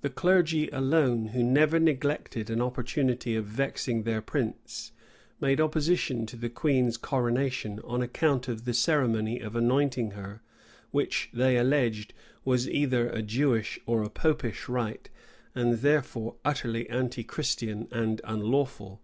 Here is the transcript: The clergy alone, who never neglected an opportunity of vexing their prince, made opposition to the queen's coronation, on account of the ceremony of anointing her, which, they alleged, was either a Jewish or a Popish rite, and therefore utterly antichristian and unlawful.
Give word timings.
The 0.00 0.08
clergy 0.08 0.70
alone, 0.70 1.26
who 1.34 1.42
never 1.42 1.78
neglected 1.78 2.48
an 2.48 2.62
opportunity 2.62 3.36
of 3.36 3.44
vexing 3.44 4.04
their 4.04 4.22
prince, 4.22 4.92
made 5.42 5.60
opposition 5.60 6.24
to 6.24 6.36
the 6.36 6.48
queen's 6.48 6.96
coronation, 6.96 7.78
on 7.84 8.00
account 8.00 8.48
of 8.48 8.64
the 8.64 8.72
ceremony 8.72 9.40
of 9.40 9.54
anointing 9.54 10.12
her, 10.12 10.40
which, 10.90 11.28
they 11.34 11.58
alleged, 11.58 12.14
was 12.46 12.66
either 12.66 13.10
a 13.10 13.20
Jewish 13.20 13.78
or 13.84 14.02
a 14.02 14.08
Popish 14.08 14.70
rite, 14.70 15.10
and 15.54 15.74
therefore 15.80 16.36
utterly 16.46 16.86
antichristian 16.88 17.88
and 17.92 18.22
unlawful. 18.24 19.02